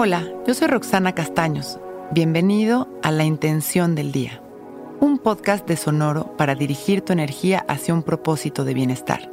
[0.00, 1.80] Hola, yo soy Roxana Castaños.
[2.12, 4.40] Bienvenido a La Intención del Día,
[5.00, 9.28] un podcast de Sonoro para dirigir tu energía hacia un propósito de bienestar.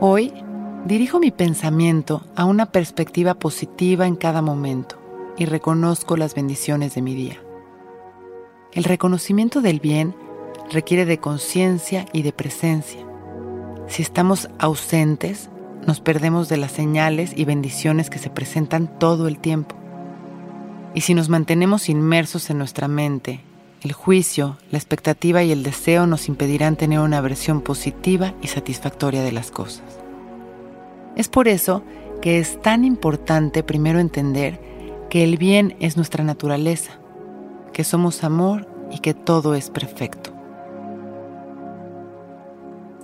[0.00, 0.34] Hoy
[0.84, 4.96] dirijo mi pensamiento a una perspectiva positiva en cada momento
[5.38, 7.38] y reconozco las bendiciones de mi día.
[8.74, 10.14] El reconocimiento del bien
[10.70, 13.06] requiere de conciencia y de presencia.
[13.86, 15.48] Si estamos ausentes,
[15.86, 19.74] nos perdemos de las señales y bendiciones que se presentan todo el tiempo.
[20.94, 23.40] Y si nos mantenemos inmersos en nuestra mente,
[23.82, 29.22] el juicio, la expectativa y el deseo nos impedirán tener una versión positiva y satisfactoria
[29.22, 29.84] de las cosas.
[31.14, 31.82] Es por eso
[32.20, 34.60] que es tan importante primero entender
[35.10, 36.98] que el bien es nuestra naturaleza,
[37.72, 40.32] que somos amor y que todo es perfecto.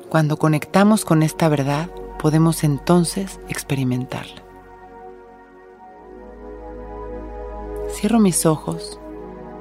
[0.09, 1.89] Cuando conectamos con esta verdad,
[2.25, 4.43] podemos entonces experimentarla.
[7.91, 8.99] Cierro mis ojos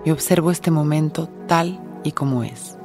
[0.05, 2.77] y observo este momento tal y como es.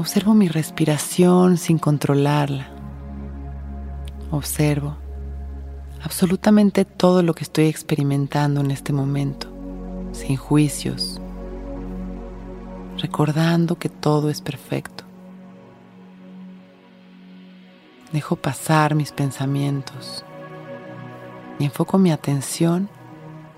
[0.00, 2.66] Observo mi respiración sin controlarla.
[4.32, 4.96] Observo
[6.02, 9.46] absolutamente todo lo que estoy experimentando en este momento,
[10.10, 11.20] sin juicios,
[12.98, 14.99] recordando que todo es perfecto.
[18.12, 20.24] Dejo pasar mis pensamientos
[21.58, 22.88] y enfoco mi atención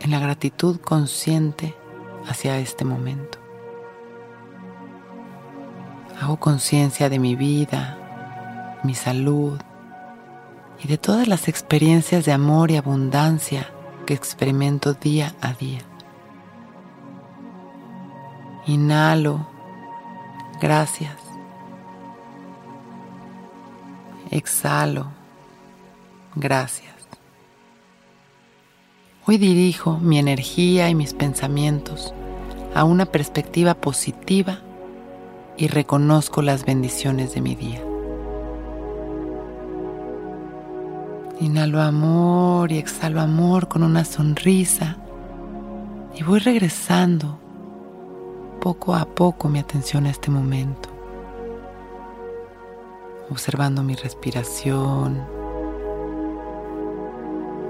[0.01, 1.75] en la gratitud consciente
[2.27, 3.39] hacia este momento.
[6.21, 9.59] Hago conciencia de mi vida, mi salud
[10.83, 13.71] y de todas las experiencias de amor y abundancia
[14.07, 15.81] que experimento día a día.
[18.67, 19.47] Inhalo.
[20.61, 21.22] Gracias.
[24.33, 25.09] Exhalo.
[26.35, 26.95] Gracias.
[29.27, 32.15] Hoy dirijo mi energía y mis pensamientos
[32.75, 34.61] a una perspectiva positiva
[35.59, 37.83] y reconozco las bendiciones de mi día.
[41.39, 44.97] Inhalo amor y exhalo amor con una sonrisa
[46.15, 47.39] y voy regresando
[48.63, 50.89] poco a poco mi atención a este momento,
[53.31, 55.23] observando mi respiración,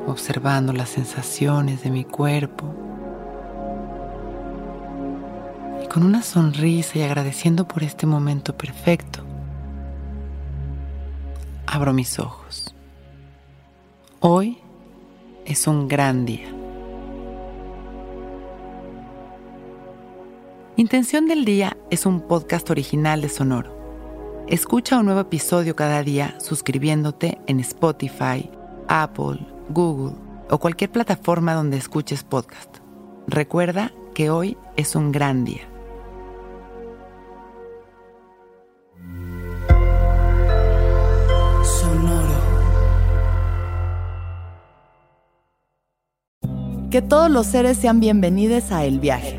[0.06, 2.74] observando las sensaciones de mi cuerpo
[5.82, 9.20] y con una sonrisa y agradeciendo por este momento perfecto,
[11.66, 12.74] abro mis ojos.
[14.20, 14.58] Hoy
[15.44, 16.48] es un gran día.
[20.76, 23.81] Intención del Día es un podcast original de Sonoro.
[24.48, 28.50] Escucha un nuevo episodio cada día suscribiéndote en Spotify,
[28.88, 29.38] Apple,
[29.70, 30.16] Google
[30.50, 32.78] o cualquier plataforma donde escuches podcast.
[33.28, 35.62] Recuerda que hoy es un gran día.
[41.64, 42.28] Sonoro.
[46.90, 49.38] Que todos los seres sean bienvenidos a El Viaje.